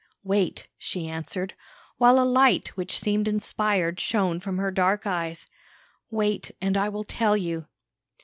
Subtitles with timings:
[0.23, 1.53] "Wait," she answered,
[1.97, 5.45] while a light, which seemed inspired, shone from her dark eyes
[6.09, 7.67] "wait, and I will tell you.